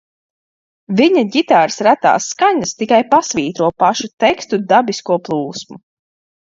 Viņa 1.01 1.23
ģitāras 1.35 1.77
retās 1.89 2.31
skaņas 2.35 2.75
tikai 2.81 3.01
pasvītro 3.13 3.71
pašu 3.87 4.13
tekstu 4.27 4.65
dabisko 4.75 5.23
plūsmu. 5.31 5.85